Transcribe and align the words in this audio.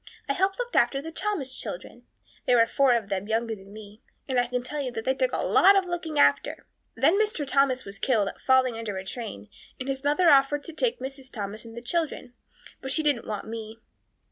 I 0.27 0.33
helped 0.33 0.57
look 0.57 0.75
after 0.75 0.99
the 0.99 1.11
Thomas 1.11 1.53
children 1.55 2.07
there 2.47 2.57
were 2.57 2.65
four 2.65 2.95
of 2.95 3.09
them 3.09 3.27
younger 3.27 3.53
than 3.53 3.71
me 3.71 4.01
and 4.27 4.39
I 4.39 4.47
can 4.47 4.63
tell 4.63 4.81
you 4.81 4.91
they 4.91 5.13
took 5.13 5.31
a 5.31 5.43
lot 5.45 5.75
of 5.75 5.85
looking 5.85 6.17
after. 6.17 6.65
Then 6.95 7.19
Mr. 7.21 7.45
Thomas 7.45 7.85
was 7.85 7.99
killed 7.99 8.31
falling 8.47 8.75
under 8.77 8.97
a 8.97 9.05
train 9.05 9.47
and 9.79 9.87
his 9.87 10.03
mother 10.03 10.27
offered 10.27 10.63
to 10.63 10.73
take 10.73 10.99
Mrs. 10.99 11.31
Thomas 11.31 11.65
and 11.65 11.77
the 11.77 11.83
children, 11.83 12.33
but 12.81 12.91
she 12.91 13.03
didn't 13.03 13.27
want 13.27 13.47
me. 13.47 13.77